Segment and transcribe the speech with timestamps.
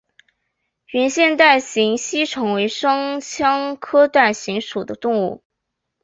[0.87, 5.43] 圆腺带形吸虫为双腔科带形属的动物。